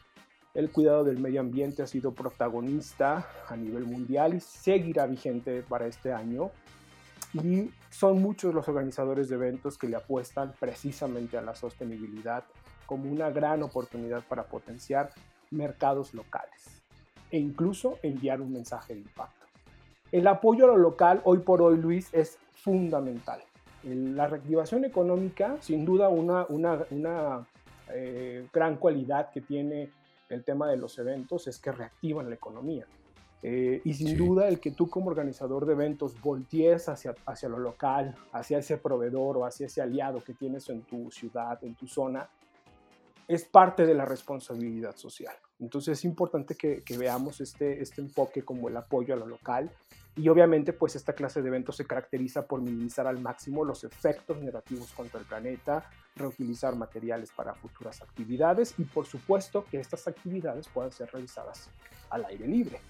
El 0.54 0.70
cuidado 0.70 1.04
del 1.04 1.18
medio 1.18 1.40
ambiente 1.40 1.82
ha 1.82 1.86
sido 1.86 2.12
protagonista 2.12 3.28
a 3.48 3.56
nivel 3.56 3.84
mundial 3.84 4.34
y 4.34 4.40
seguirá 4.40 5.06
vigente 5.06 5.62
para 5.62 5.86
este 5.86 6.12
año. 6.12 6.50
Y 7.32 7.70
son 7.90 8.20
muchos 8.20 8.52
los 8.52 8.66
organizadores 8.68 9.28
de 9.28 9.36
eventos 9.36 9.78
que 9.78 9.88
le 9.88 9.96
apuestan 9.96 10.52
precisamente 10.58 11.38
a 11.38 11.42
la 11.42 11.54
sostenibilidad 11.54 12.44
como 12.86 13.08
una 13.08 13.30
gran 13.30 13.62
oportunidad 13.62 14.24
para 14.28 14.44
potenciar 14.44 15.10
mercados 15.52 16.12
locales 16.12 16.82
e 17.30 17.38
incluso 17.38 17.98
enviar 18.02 18.40
un 18.40 18.52
mensaje 18.52 18.94
de 18.94 19.00
impacto. 19.00 19.46
El 20.10 20.26
apoyo 20.26 20.64
a 20.64 20.68
lo 20.68 20.76
local 20.76 21.20
hoy 21.24 21.38
por 21.38 21.62
hoy, 21.62 21.76
Luis, 21.76 22.12
es 22.12 22.38
fundamental. 22.54 23.40
La 23.84 24.26
reactivación 24.26 24.84
económica, 24.84 25.56
sin 25.60 25.84
duda, 25.84 26.08
una, 26.08 26.46
una, 26.48 27.46
eh, 27.92 28.46
gran 28.52 28.76
cualidad 28.76 29.30
que 29.30 29.40
tiene 29.40 29.90
el 30.30 30.44
tema 30.44 30.68
de 30.68 30.76
los 30.76 30.98
eventos 30.98 31.46
es 31.46 31.58
que 31.58 31.72
reactivan 31.72 32.28
la 32.28 32.36
economía. 32.36 32.86
Eh, 33.42 33.80
y 33.84 33.94
sin 33.94 34.16
duda 34.18 34.48
el 34.48 34.60
que 34.60 34.70
tú 34.70 34.88
como 34.88 35.08
organizador 35.08 35.64
de 35.64 35.72
eventos 35.72 36.20
voltees 36.20 36.88
hacia, 36.88 37.14
hacia 37.24 37.48
lo 37.48 37.58
local, 37.58 38.14
hacia 38.32 38.58
ese 38.58 38.76
proveedor 38.76 39.38
o 39.38 39.44
hacia 39.46 39.66
ese 39.66 39.80
aliado 39.80 40.22
que 40.22 40.34
tienes 40.34 40.68
en 40.68 40.82
tu 40.82 41.10
ciudad, 41.10 41.62
en 41.64 41.74
tu 41.74 41.86
zona, 41.86 42.28
es 43.26 43.44
parte 43.44 43.86
de 43.86 43.94
la 43.94 44.04
responsabilidad 44.04 44.96
social. 44.96 45.34
Entonces 45.60 45.98
es 45.98 46.04
importante 46.04 46.54
que, 46.54 46.82
veamos 46.98 47.40
este, 47.40 47.80
este 47.80 48.00
enfoque 48.00 48.42
como 48.42 48.68
el 48.68 48.76
apoyo 48.76 49.14
a 49.14 49.16
lo 49.16 49.26
local 49.26 49.70
y 50.16 50.28
obviamente 50.28 50.72
pues 50.72 50.96
esta 50.96 51.12
clase 51.12 51.40
de 51.40 51.48
eventos 51.48 51.76
se 51.76 51.86
caracteriza 51.86 52.46
por 52.46 52.60
minimizar 52.60 53.06
al 53.06 53.20
máximo 53.20 53.64
los 53.64 53.84
efectos 53.84 54.38
negativos 54.42 54.92
contra 54.92 55.20
el 55.20 55.26
planeta, 55.26 55.88
reutilizar 56.16 56.76
materiales 56.76 57.30
para 57.30 57.54
futuras 57.54 58.02
actividades 58.02 58.74
y 58.78 58.84
por 58.84 59.06
supuesto 59.06 59.64
que 59.70 59.80
estas 59.80 60.06
actividades 60.08 60.68
puedan 60.68 60.92
ser 60.92 61.10
realizadas 61.12 61.70
al 62.10 62.24
aire 62.26 62.46
libre. 62.46 62.80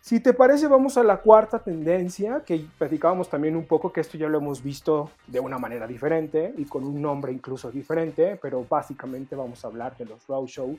Si 0.00 0.20
te 0.20 0.32
parece, 0.32 0.66
vamos 0.66 0.96
a 0.96 1.02
la 1.02 1.18
cuarta 1.18 1.58
tendencia, 1.58 2.42
que 2.44 2.64
platicábamos 2.78 3.28
también 3.28 3.54
un 3.54 3.66
poco 3.66 3.92
que 3.92 4.00
esto 4.00 4.16
ya 4.16 4.28
lo 4.28 4.38
hemos 4.38 4.62
visto 4.62 5.10
de 5.26 5.40
una 5.40 5.58
manera 5.58 5.86
diferente 5.86 6.54
y 6.56 6.64
con 6.64 6.84
un 6.84 7.02
nombre 7.02 7.32
incluso 7.32 7.70
diferente, 7.70 8.38
pero 8.40 8.64
básicamente 8.68 9.36
vamos 9.36 9.62
a 9.62 9.68
hablar 9.68 9.96
de 9.98 10.06
los 10.06 10.26
roadshow, 10.26 10.78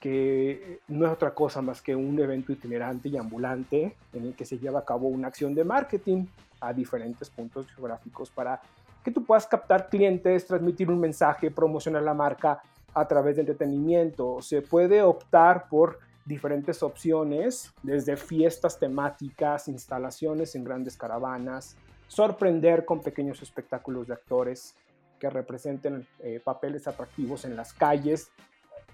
que 0.00 0.80
no 0.88 1.06
es 1.06 1.12
otra 1.12 1.34
cosa 1.34 1.60
más 1.60 1.82
que 1.82 1.94
un 1.94 2.18
evento 2.18 2.50
itinerante 2.50 3.10
y 3.10 3.18
ambulante 3.18 3.94
en 4.14 4.24
el 4.24 4.34
que 4.34 4.46
se 4.46 4.58
lleva 4.58 4.80
a 4.80 4.84
cabo 4.86 5.08
una 5.08 5.28
acción 5.28 5.54
de 5.54 5.64
marketing 5.64 6.24
a 6.60 6.72
diferentes 6.72 7.28
puntos 7.28 7.66
geográficos 7.72 8.30
para 8.30 8.62
que 9.06 9.12
tú 9.12 9.24
puedas 9.24 9.46
captar 9.46 9.88
clientes, 9.88 10.48
transmitir 10.48 10.90
un 10.90 10.98
mensaje, 10.98 11.48
promocionar 11.48 12.02
la 12.02 12.12
marca 12.12 12.60
a 12.92 13.06
través 13.06 13.36
de 13.36 13.42
entretenimiento. 13.42 14.42
Se 14.42 14.62
puede 14.62 15.00
optar 15.00 15.68
por 15.68 16.00
diferentes 16.24 16.82
opciones, 16.82 17.72
desde 17.84 18.16
fiestas 18.16 18.80
temáticas, 18.80 19.68
instalaciones 19.68 20.56
en 20.56 20.64
grandes 20.64 20.96
caravanas, 20.96 21.76
sorprender 22.08 22.84
con 22.84 23.00
pequeños 23.00 23.40
espectáculos 23.42 24.08
de 24.08 24.14
actores 24.14 24.74
que 25.20 25.30
representen 25.30 26.04
eh, 26.18 26.40
papeles 26.42 26.88
atractivos 26.88 27.44
en 27.44 27.54
las 27.54 27.72
calles. 27.72 28.32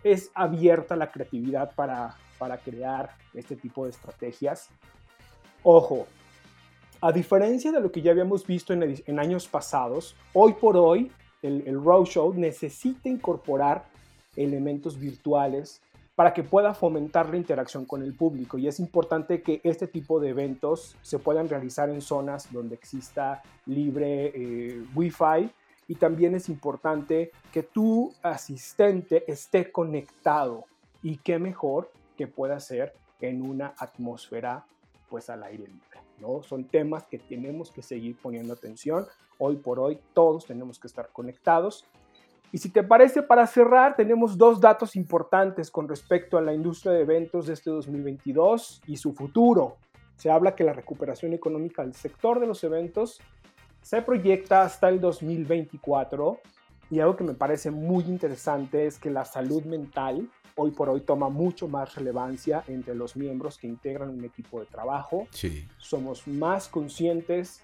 Es 0.05 0.31
abierta 0.35 0.95
la 0.95 1.11
creatividad 1.11 1.75
para, 1.75 2.17
para 2.39 2.59
crear 2.59 3.17
este 3.33 3.57
tipo 3.57 3.85
de 3.85 3.93
estrategias. 3.93 4.69
Ojo, 5.63 6.07
a 7.03 7.11
diferencia 7.11 7.73
de 7.73 7.81
lo 7.81 7.91
que 7.91 8.01
ya 8.01 8.13
habíamos 8.13 8.47
visto 8.47 8.73
en, 8.73 9.19
años 9.19 9.49
pasados, 9.49 10.15
hoy 10.33 10.53
por 10.53 10.77
hoy 10.77 11.11
el, 11.43 11.65
el 11.67 11.83
roadshow 11.83 12.33
necesita 12.33 13.09
incorporar 13.09 13.85
elementos 14.37 14.97
virtuales 14.97 15.83
para 16.15 16.33
que 16.33 16.45
pueda 16.45 16.75
fomentar 16.75 17.29
la 17.29 17.37
interacción 17.37 17.87
con 17.87 18.05
el 18.05 18.15
público. 18.15 18.57
Y 18.57 18.69
es 18.69 18.79
importante 18.79 19.43
que 19.43 19.61
este 19.65 19.89
tipo 19.89 20.21
de 20.21 20.29
eventos 20.29 20.97
se 21.03 21.19
puedan 21.19 21.49
realizar 21.49 21.91
en 21.91 22.03
zonas 22.03 22.53
donde 22.53 22.77
exista 22.77 23.43
libre 23.67 24.27
eh, 24.33 24.85
Wi-Fi. 24.95 25.51
Y 25.89 25.97
también 25.97 26.37
es 26.37 26.49
importante 26.49 27.33
que 27.53 27.65
tu 27.65 28.15
asistente 28.23 29.25
esté 29.27 29.73
conectado. 29.73 30.67
Y 31.03 31.17
qué 31.17 31.41
mejor 31.41 31.91
que 32.17 32.29
pueda 32.29 32.61
ser 32.61 32.95
en 33.21 33.43
una 33.43 33.75
atmósfera 33.77 34.65
pues 35.11 35.29
al 35.29 35.43
aire 35.43 35.67
libre. 35.67 35.92
¿No? 36.23 36.43
Son 36.43 36.65
temas 36.65 37.07
que 37.07 37.19
tenemos 37.19 37.71
que 37.71 37.83
seguir 37.83 38.17
poniendo 38.17 38.55
atención. 38.55 39.07
Hoy 39.37 39.57
por 39.57 39.79
hoy 39.79 39.99
todos 40.15 40.47
tenemos 40.47 40.79
que 40.79 40.87
estar 40.87 41.11
conectados 41.13 41.85
y 42.53 42.59
si 42.59 42.69
te 42.69 42.83
parece, 42.83 43.23
para 43.23 43.47
cerrar, 43.47 43.97
tenemos 43.97 44.37
dos 44.37 44.61
datos 44.61 44.95
importantes 44.95 45.71
con 45.71 45.89
respecto 45.89 46.37
a 46.37 46.43
la 46.43 46.53
industria 46.53 46.93
de 46.93 47.01
eventos 47.01 47.47
de 47.47 47.55
este 47.55 47.71
2022 47.71 48.83
y 48.87 48.99
su 48.99 49.15
futuro. 49.15 49.79
Se 50.17 50.31
habla 50.31 50.55
que 50.55 50.63
la 50.63 50.75
recuperación 50.75 51.33
económica 51.33 51.83
del 51.83 51.95
sector 51.95 52.41
de 52.41 52.47
los 52.47 52.63
eventos 52.63 53.19
se 53.81 54.03
proyecta 54.03 54.63
hasta 54.63 54.91
el 54.91 55.01
2024 55.01 56.41
y 56.93 57.01
algo 57.01 57.17
que 57.17 57.25
me 57.25 57.33
parece 57.33 57.71
muy 57.71 58.05
interesante 58.05 58.87
es 58.87 58.99
que 58.99 59.09
la 59.09 59.25
salud 59.25 59.65
mental 59.65 60.29
hoy 60.57 60.73
por 60.73 60.91
hoy 60.91 61.01
toma 61.01 61.31
mucho 61.31 61.67
más 61.67 61.95
relevancia 61.95 62.65
entre 62.69 62.95
los 62.95 63.17
miembros 63.17 63.57
que 63.57 63.67
integran 63.67 64.11
un 64.11 64.23
equipo 64.27 64.61
de 64.61 64.67
trabajo. 64.67 65.27
Sí. 65.31 65.67
Somos 65.79 66.29
más 66.29 66.69
conscientes 66.69 67.63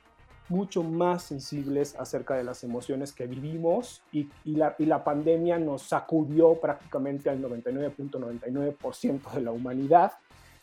mucho 0.48 0.82
más 0.82 1.24
sensibles 1.24 1.94
acerca 1.96 2.36
de 2.36 2.42
las 2.42 2.64
emociones 2.64 3.12
que 3.12 3.26
vivimos 3.26 4.00
y, 4.12 4.30
la, 4.46 4.74
y 4.78 4.86
la, 4.86 5.04
pandemia 5.04 5.58
nos 5.58 5.82
sacudió 5.82 6.54
prácticamente 6.54 7.28
al 7.28 7.42
99.99% 7.42 9.30
de 9.34 9.42
la 9.42 9.52
humanidad 9.52 10.12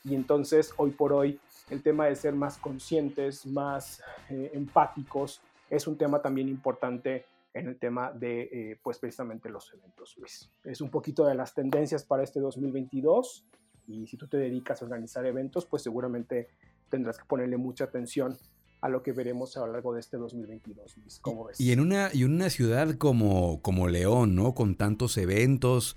y 0.03 0.15
entonces 0.15 0.73
hoy 0.77 0.89
por 0.89 1.13
hoy 1.13 1.39
el 1.69 1.83
tema 1.83 2.07
de 2.07 2.15
ser 2.15 2.33
más 2.33 2.57
conscientes, 2.57 3.45
más 3.45 4.01
eh, 4.31 4.49
empáticos 4.55 5.39
es 5.69 5.85
un 5.85 5.97
tema 5.97 6.19
también 6.19 6.49
importante 6.49 7.25
en 7.55 7.67
el 7.67 7.79
tema 7.79 8.11
de 8.11 8.41
eh, 8.51 8.79
pues 8.83 8.99
precisamente 8.99 9.49
los 9.49 9.73
eventos, 9.73 10.15
Luis. 10.17 10.51
Es 10.63 10.81
un 10.81 10.91
poquito 10.91 11.25
de 11.25 11.35
las 11.35 11.53
tendencias 11.55 12.03
para 12.03 12.21
este 12.21 12.41
2022 12.41 13.47
y 13.87 14.05
si 14.07 14.17
tú 14.17 14.27
te 14.27 14.37
dedicas 14.37 14.81
a 14.81 14.85
organizar 14.85 15.25
eventos, 15.25 15.65
pues 15.65 15.81
seguramente 15.81 16.49
tendrás 16.89 17.17
que 17.17 17.23
ponerle 17.25 17.57
mucha 17.57 17.85
atención 17.85 18.37
a 18.81 18.89
lo 18.89 19.01
que 19.01 19.13
veremos 19.13 19.55
a 19.55 19.61
lo 19.61 19.71
largo 19.71 19.93
de 19.93 20.01
este 20.01 20.17
2022. 20.17 21.19
¿Cómo 21.21 21.45
ves? 21.45 21.59
Y 21.59 21.71
en 21.71 21.79
una, 21.79 22.09
y 22.13 22.23
en 22.23 22.33
una 22.33 22.49
ciudad 22.49 22.95
como, 22.97 23.61
como 23.61 23.87
León, 23.87 24.35
¿no? 24.35 24.53
Con 24.53 24.75
tantos 24.75 25.17
eventos, 25.17 25.95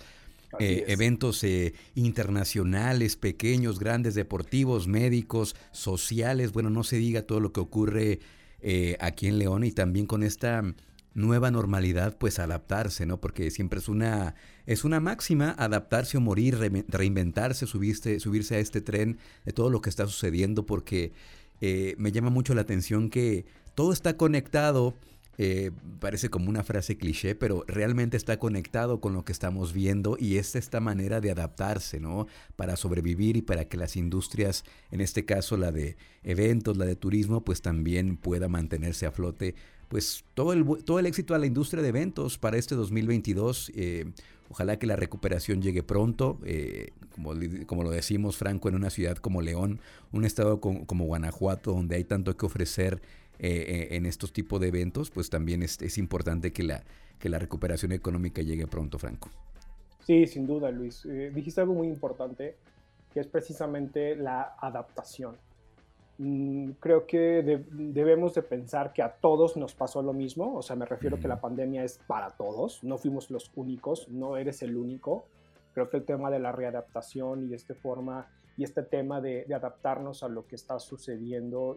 eh, 0.60 0.84
eventos 0.86 1.42
eh, 1.42 1.74
internacionales, 1.96 3.16
pequeños, 3.16 3.80
grandes, 3.80 4.14
deportivos, 4.14 4.86
médicos, 4.86 5.56
sociales, 5.72 6.52
bueno, 6.52 6.70
no 6.70 6.84
se 6.84 6.96
diga 6.96 7.22
todo 7.22 7.40
lo 7.40 7.52
que 7.52 7.60
ocurre 7.60 8.20
eh, 8.60 8.96
aquí 9.00 9.26
en 9.26 9.38
León 9.38 9.64
y 9.64 9.72
también 9.72 10.06
con 10.06 10.22
esta 10.22 10.62
nueva 11.18 11.50
normalidad, 11.50 12.16
pues 12.16 12.38
adaptarse, 12.38 13.04
¿no? 13.04 13.20
Porque 13.20 13.50
siempre 13.50 13.80
es 13.80 13.88
una, 13.88 14.34
es 14.66 14.84
una 14.84 15.00
máxima, 15.00 15.54
adaptarse 15.58 16.16
o 16.16 16.20
morir, 16.20 16.56
reinventarse, 16.88 17.66
subirse, 17.66 18.20
subirse 18.20 18.56
a 18.56 18.58
este 18.60 18.80
tren 18.80 19.18
de 19.44 19.52
todo 19.52 19.68
lo 19.68 19.82
que 19.82 19.90
está 19.90 20.06
sucediendo, 20.06 20.64
porque 20.64 21.12
eh, 21.60 21.94
me 21.98 22.12
llama 22.12 22.30
mucho 22.30 22.54
la 22.54 22.62
atención 22.62 23.10
que 23.10 23.46
todo 23.74 23.92
está 23.92 24.16
conectado. 24.16 24.94
Eh, 25.40 25.70
parece 26.00 26.30
como 26.30 26.48
una 26.48 26.64
frase 26.64 26.98
cliché, 26.98 27.36
pero 27.36 27.64
realmente 27.68 28.16
está 28.16 28.40
conectado 28.40 29.00
con 29.00 29.12
lo 29.12 29.24
que 29.24 29.30
estamos 29.30 29.72
viendo 29.72 30.16
y 30.18 30.36
es 30.36 30.56
esta 30.56 30.80
manera 30.80 31.20
de 31.20 31.30
adaptarse, 31.30 32.00
¿no? 32.00 32.26
Para 32.56 32.74
sobrevivir 32.74 33.36
y 33.36 33.42
para 33.42 33.66
que 33.68 33.76
las 33.76 33.94
industrias, 33.94 34.64
en 34.90 35.00
este 35.00 35.24
caso 35.24 35.56
la 35.56 35.70
de 35.70 35.96
eventos, 36.24 36.76
la 36.76 36.86
de 36.86 36.96
turismo, 36.96 37.44
pues 37.44 37.62
también 37.62 38.16
pueda 38.16 38.48
mantenerse 38.48 39.06
a 39.06 39.12
flote. 39.12 39.54
Pues 39.88 40.24
todo 40.34 40.52
el, 40.52 40.64
todo 40.84 40.98
el 40.98 41.06
éxito 41.06 41.34
a 41.34 41.38
la 41.38 41.46
industria 41.46 41.82
de 41.82 41.88
eventos 41.88 42.38
para 42.38 42.56
este 42.56 42.74
2022. 42.74 43.72
Eh, 43.74 44.12
Ojalá 44.50 44.78
que 44.78 44.86
la 44.86 44.96
recuperación 44.96 45.60
llegue 45.60 45.82
pronto, 45.82 46.38
eh, 46.44 46.92
como, 47.14 47.32
como, 47.66 47.82
lo 47.82 47.90
decimos 47.90 48.38
Franco, 48.38 48.68
en 48.68 48.76
una 48.76 48.88
ciudad 48.88 49.16
como 49.18 49.42
León, 49.42 49.80
un 50.10 50.24
estado 50.24 50.58
como, 50.60 51.04
Guanajuato, 51.04 51.72
donde 51.72 51.96
hay 51.96 52.04
tanto 52.04 52.34
que 52.36 52.46
ofrecer 52.46 53.02
eh, 53.38 53.48
eh, 53.50 53.96
en 53.96 54.06
estos 54.06 54.32
tipos 54.32 54.58
de 54.60 54.68
eventos, 54.68 55.10
pues 55.10 55.28
también 55.28 55.62
es, 55.62 55.80
es, 55.82 55.98
importante 55.98 56.52
que 56.52 56.62
la, 56.62 56.82
que 57.18 57.28
la 57.28 57.38
recuperación 57.38 57.92
económica 57.92 58.40
llegue 58.40 58.66
pronto, 58.66 58.98
Franco. 58.98 59.28
Sí, 60.06 60.26
sin 60.26 60.46
duda, 60.46 60.70
Luis. 60.70 61.06
dijiste 61.34 61.60
algo 61.60 61.74
muy 61.74 61.88
importante, 61.88 62.56
que 63.12 63.20
es 63.20 63.26
precisamente 63.26 64.16
la 64.16 64.54
adaptación. 64.58 65.36
Mm, 66.18 66.72
creo 66.80 67.06
que 67.06 67.62
debemos 67.70 68.34
de 68.34 68.42
pensar 68.42 68.92
que 68.92 69.02
a 69.02 69.12
todos 69.12 69.56
nos 69.56 69.74
pasó 69.74 70.02
lo 70.02 70.12
mismo, 70.12 70.56
o 70.56 70.62
sea, 70.62 70.74
me 70.74 70.84
refiero 70.84 71.18
que 71.20 71.28
la 71.28 71.40
pandemia 71.40 71.84
es 71.84 72.00
para 72.08 72.30
todos, 72.30 72.82
no 72.82 72.98
fuimos 72.98 73.30
los 73.30 73.52
únicos, 73.54 74.08
no 74.08 74.36
eres 74.36 74.62
el 74.62 74.76
único. 74.76 75.26
Creo 75.74 75.88
que 75.88 75.98
el 75.98 76.04
tema 76.04 76.28
de 76.28 76.40
la 76.40 76.50
readaptación 76.50 77.44
y 77.44 77.48
de 77.48 77.56
esta 77.56 77.74
forma 77.74 78.26
y 78.56 78.64
este 78.64 78.82
tema 78.82 79.20
de, 79.20 79.46
adaptarnos 79.54 80.24
a 80.24 80.28
lo 80.28 80.44
que 80.48 80.56
está 80.56 80.80
sucediendo 80.80 81.76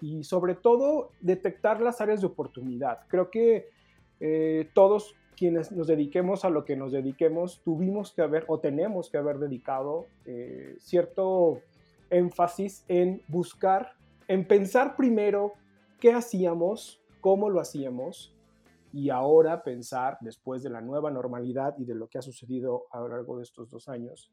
y, 0.00 0.22
sobre 0.22 0.54
todo 0.54 1.10
detectar 1.20 1.80
las 1.80 2.00
áreas 2.00 2.20
de 2.20 2.28
oportunidad. 2.28 3.00
Creo 3.08 3.28
que 3.28 3.68
eh, 4.20 4.68
todos 4.72 5.16
quienes 5.36 5.72
nos 5.72 5.88
dediquemos 5.88 6.44
a 6.44 6.50
lo 6.50 6.64
que 6.64 6.76
nos 6.76 6.92
dediquemos 6.92 7.62
tuvimos 7.64 8.12
que 8.12 8.22
haber 8.22 8.44
o 8.46 8.60
tenemos 8.60 9.10
que 9.10 9.18
haber 9.18 9.38
dedicado 9.38 10.06
eh, 10.26 10.76
cierto 10.78 11.62
énfasis 12.10 12.84
en 12.88 13.22
buscar, 13.28 13.92
en 14.28 14.46
pensar 14.46 14.96
primero 14.96 15.54
qué 15.98 16.12
hacíamos, 16.12 17.02
cómo 17.20 17.50
lo 17.50 17.60
hacíamos 17.60 18.34
y 18.92 19.10
ahora 19.10 19.62
pensar 19.62 20.18
después 20.20 20.62
de 20.62 20.70
la 20.70 20.80
nueva 20.80 21.10
normalidad 21.10 21.74
y 21.78 21.84
de 21.84 21.94
lo 21.94 22.08
que 22.08 22.18
ha 22.18 22.22
sucedido 22.22 22.86
a 22.90 23.00
lo 23.00 23.08
largo 23.08 23.36
de 23.36 23.44
estos 23.44 23.70
dos 23.70 23.88
años, 23.88 24.32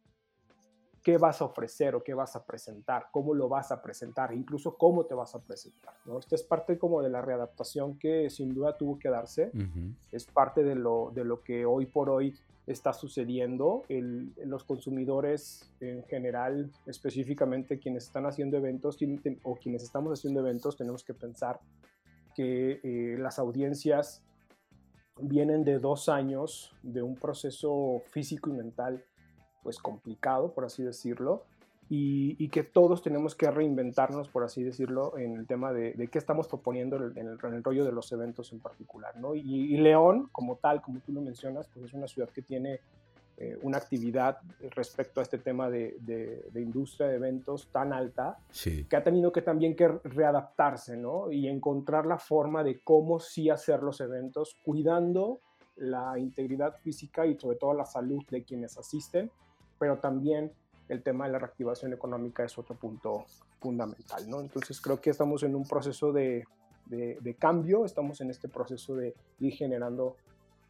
qué 1.07 1.17
vas 1.17 1.41
a 1.41 1.45
ofrecer 1.45 1.95
o 1.95 2.03
qué 2.03 2.13
vas 2.13 2.35
a 2.35 2.45
presentar, 2.45 3.05
cómo 3.13 3.33
lo 3.33 3.47
vas 3.47 3.71
a 3.71 3.81
presentar, 3.81 4.33
incluso 4.33 4.75
cómo 4.75 5.05
te 5.05 5.15
vas 5.15 5.33
a 5.35 5.39
presentar. 5.41 5.93
¿no? 6.03 6.19
Esta 6.19 6.35
es 6.35 6.43
parte 6.43 6.77
como 6.77 7.01
de 7.01 7.09
la 7.09 7.21
readaptación 7.21 7.97
que 7.97 8.29
sin 8.29 8.53
duda 8.53 8.75
tuvo 8.75 8.99
que 8.99 9.07
darse, 9.07 9.49
es 10.11 10.25
parte 10.25 10.65
de 10.65 10.75
lo, 10.75 11.13
de 11.15 11.23
lo 11.23 11.43
que 11.43 11.65
hoy 11.65 11.85
por 11.85 12.09
hoy 12.09 12.35
está 12.65 12.91
sucediendo. 12.91 13.83
los 13.87 14.65
consumidores 14.65 15.71
en 15.79 16.03
general, 16.03 16.73
específicamente 16.85 17.79
quienes 17.79 18.03
están 18.03 18.25
haciendo 18.25 18.57
eventos 18.57 18.97
o 19.43 19.55
quienes 19.55 19.83
estamos 19.83 20.19
haciendo 20.19 20.41
eventos, 20.41 20.75
tenemos 20.75 21.05
que 21.05 21.13
pensar 21.13 21.61
que 22.35 22.81
eh, 22.83 23.15
las 23.17 23.39
audiencias 23.39 24.25
vienen 25.21 25.63
de 25.63 25.79
dos 25.79 26.09
años 26.09 26.75
de 26.83 27.01
un 27.01 27.15
proceso 27.15 28.01
físico 28.11 28.49
y 28.49 28.53
mental 28.53 29.05
pues 29.67 29.79
complicado, 29.79 30.53
por 30.53 30.63
así 30.63 30.81
decirlo, 30.81 31.43
y, 31.89 32.47
que 32.47 32.63
todos 32.63 33.01
tenemos 33.01 33.35
que 33.35 33.51
reinventarnos, 33.51 34.29
por 34.29 34.45
así 34.45 34.63
decirlo, 34.63 35.17
en 35.17 35.35
el 35.35 35.45
tema 35.45 35.73
de, 35.73 36.07
qué 36.09 36.17
estamos 36.17 36.47
proponiendo 36.47 36.95
en 36.95 37.27
el, 37.27 37.37
rollo 37.37 37.83
de 37.83 37.91
los 37.91 38.09
eventos 38.13 38.53
en 38.53 38.61
particular, 38.61 39.17
¿no? 39.17 39.35
Y, 39.35 39.75
León, 39.75 40.29
como 40.31 40.55
tal, 40.55 40.81
como 40.81 41.01
tú 41.01 41.11
lo 41.11 41.19
mencionas, 41.19 41.67
pues 41.67 41.83
es 41.87 41.93
una 41.93 42.07
ciudad 42.07 42.29
que 42.29 42.41
tiene 42.41 42.79
eh, 43.35 43.59
una 43.61 43.77
actividad 43.77 44.37
respecto 44.71 45.19
a 45.19 45.23
este 45.23 45.37
tema 45.37 45.69
de, 45.69 46.49
industria 46.55 47.09
de 47.09 47.15
eventos 47.15 47.67
tan 47.69 47.91
alta, 47.91 48.37
que 48.63 48.95
ha 48.95 49.03
tenido 49.03 49.33
que 49.33 49.41
también 49.41 49.75
que 49.75 49.89
readaptarse, 49.89 50.95
¿no? 50.95 51.29
Y 51.29 51.49
encontrar 51.49 52.05
la 52.05 52.19
forma 52.19 52.63
de 52.63 52.79
cómo 52.79 53.19
sí 53.19 53.49
hacer 53.49 53.83
los 53.83 53.99
eventos, 53.99 54.55
cuidando 54.63 55.41
la 55.77 56.17
integridad 56.17 56.75
física 56.77 57.25
y 57.25 57.37
sobre 57.37 57.57
todo 57.57 57.73
la 57.73 57.85
salud 57.85 58.23
de 58.29 58.43
quienes 58.43 58.77
asisten, 58.77 59.31
pero 59.79 59.97
también 59.99 60.51
el 60.89 61.03
tema 61.03 61.25
de 61.25 61.33
la 61.33 61.39
reactivación 61.39 61.93
económica 61.93 62.43
es 62.43 62.57
otro 62.57 62.75
punto 62.75 63.25
fundamental, 63.59 64.29
¿no? 64.29 64.39
Entonces 64.39 64.79
creo 64.81 65.01
que 65.01 65.09
estamos 65.09 65.43
en 65.43 65.55
un 65.55 65.67
proceso 65.67 66.11
de, 66.11 66.45
de, 66.85 67.35
cambio, 67.37 67.85
estamos 67.85 68.21
en 68.21 68.29
este 68.29 68.47
proceso 68.47 68.95
de 68.95 69.13
ir 69.39 69.53
generando 69.53 70.15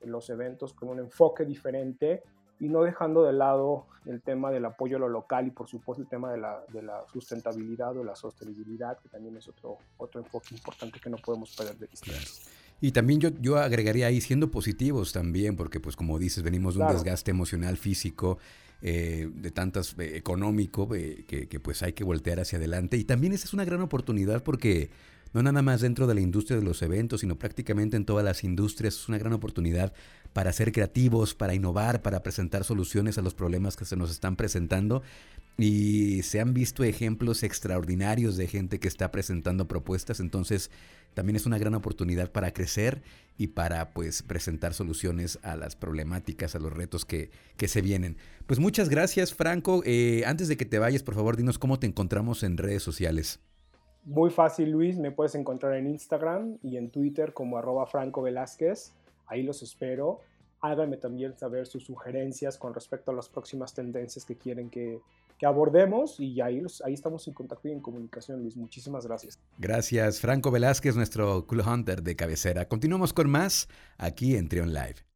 los 0.03 0.29
eventos 0.29 0.73
con 0.73 0.89
un 0.89 0.99
enfoque 0.99 1.45
diferente 1.45 2.23
y 2.59 2.69
no 2.69 2.81
dejando 2.81 3.23
de 3.23 3.33
lado 3.33 3.85
el 4.05 4.21
tema 4.21 4.49
del 4.49 4.65
apoyo 4.65 4.97
a 4.97 4.99
lo 4.99 5.09
local 5.09 5.47
y 5.47 5.51
por 5.51 5.67
supuesto 5.67 6.01
el 6.01 6.09
tema 6.09 6.31
de 6.31 6.39
la, 6.39 6.63
de 6.69 6.81
la 6.81 7.05
sustentabilidad 7.11 7.95
o 7.97 8.03
la 8.03 8.15
sostenibilidad, 8.15 8.97
que 8.97 9.09
también 9.09 9.37
es 9.37 9.47
otro, 9.47 9.77
otro 9.97 10.21
enfoque 10.21 10.55
importante 10.55 10.99
que 10.99 11.09
no 11.09 11.17
podemos 11.17 11.55
perder 11.55 11.77
de 11.77 11.87
vista. 11.87 12.11
Y 12.79 12.91
también 12.91 13.19
yo, 13.19 13.29
yo 13.41 13.57
agregaría 13.57 14.07
ahí 14.07 14.21
siendo 14.21 14.51
positivos 14.51 15.11
también, 15.11 15.55
porque 15.55 15.79
pues 15.79 15.95
como 15.95 16.19
dices, 16.19 16.43
venimos 16.43 16.75
de 16.75 16.81
un 16.81 16.93
desgaste 16.93 17.31
emocional, 17.31 17.77
físico, 17.77 18.37
eh, 18.81 19.29
de 19.33 19.49
tantas 19.49 19.95
eh, 19.97 20.17
económico, 20.17 20.93
eh, 20.93 21.25
que, 21.27 21.47
que, 21.47 21.59
pues 21.59 21.81
hay 21.81 21.93
que 21.93 22.03
voltear 22.03 22.39
hacia 22.39 22.59
adelante. 22.59 22.97
Y 22.97 23.03
también 23.03 23.33
esa 23.33 23.45
es 23.45 23.53
una 23.53 23.65
gran 23.65 23.81
oportunidad 23.81 24.43
porque 24.43 24.91
no 25.33 25.41
nada 25.43 25.61
más 25.61 25.81
dentro 25.81 26.07
de 26.07 26.15
la 26.15 26.21
industria 26.21 26.57
de 26.57 26.63
los 26.63 26.81
eventos, 26.81 27.21
sino 27.21 27.37
prácticamente 27.37 27.97
en 27.97 28.05
todas 28.05 28.23
las 28.23 28.43
industrias 28.43 28.95
es 28.95 29.09
una 29.09 29.17
gran 29.17 29.33
oportunidad 29.33 29.93
para 30.33 30.53
ser 30.53 30.71
creativos, 30.71 31.33
para 31.33 31.55
innovar, 31.55 32.01
para 32.01 32.23
presentar 32.23 32.63
soluciones 32.63 33.17
a 33.17 33.21
los 33.21 33.33
problemas 33.33 33.75
que 33.75 33.85
se 33.85 33.95
nos 33.95 34.11
están 34.11 34.35
presentando. 34.35 35.01
Y 35.57 36.21
se 36.21 36.39
han 36.39 36.53
visto 36.53 36.83
ejemplos 36.83 37.41
extraordinarios 37.41 38.37
de 38.37 38.47
gente 38.47 38.79
que 38.79 38.87
está 38.87 39.11
presentando 39.11 39.67
propuestas, 39.67 40.19
entonces 40.19 40.69
también 41.15 41.35
es 41.35 41.47
una 41.47 41.57
gran 41.57 41.73
oportunidad 41.73 42.31
para 42.31 42.53
crecer 42.53 43.01
y 43.39 43.47
para 43.47 43.89
pues 43.89 44.21
presentar 44.21 44.75
soluciones 44.75 45.39
a 45.41 45.55
las 45.55 45.75
problemáticas, 45.75 46.55
a 46.55 46.59
los 46.59 46.71
retos 46.71 47.05
que, 47.05 47.31
que 47.57 47.67
se 47.67 47.81
vienen. 47.81 48.17
Pues 48.45 48.59
muchas 48.59 48.87
gracias 48.87 49.33
Franco. 49.33 49.81
Eh, 49.83 50.21
antes 50.27 50.47
de 50.47 50.57
que 50.57 50.65
te 50.65 50.77
vayas, 50.77 51.01
por 51.01 51.15
favor, 51.15 51.35
dinos 51.35 51.57
cómo 51.57 51.79
te 51.79 51.87
encontramos 51.87 52.43
en 52.43 52.57
redes 52.57 52.83
sociales. 52.83 53.39
Muy 54.03 54.29
fácil, 54.29 54.69
Luis. 54.69 54.99
Me 54.99 55.11
puedes 55.11 55.33
encontrar 55.33 55.73
en 55.73 55.87
Instagram 55.87 56.59
y 56.61 56.77
en 56.77 56.91
Twitter 56.91 57.33
como 57.33 57.57
arroba 57.57 57.87
Franco 57.87 58.21
Velázquez. 58.21 58.93
Ahí 59.25 59.41
los 59.41 59.63
espero. 59.63 60.21
Háganme 60.61 60.97
también 60.97 61.35
saber 61.35 61.65
sus 61.65 61.83
sugerencias 61.83 62.59
con 62.59 62.75
respecto 62.75 63.09
a 63.09 63.15
las 63.15 63.27
próximas 63.27 63.73
tendencias 63.73 64.23
que 64.23 64.35
quieren 64.35 64.69
que, 64.69 65.01
que 65.37 65.45
abordemos 65.45 66.19
y 66.19 66.41
ahí, 66.41 66.63
ahí 66.83 66.93
estamos 66.93 67.27
en 67.27 67.33
contacto 67.33 67.67
y 67.67 67.71
en 67.71 67.79
comunicación, 67.79 68.41
Luis. 68.41 68.55
Muchísimas 68.57 69.05
gracias. 69.05 69.39
Gracias, 69.57 70.19
Franco 70.19 70.51
Velázquez, 70.51 70.95
nuestro 70.95 71.45
Cool 71.47 71.61
Hunter 71.61 72.01
de 72.01 72.15
cabecera. 72.15 72.67
Continuamos 72.67 73.13
con 73.13 73.29
más 73.29 73.67
aquí 73.97 74.35
en 74.35 74.49
Trion 74.49 74.73
Live. 74.73 74.97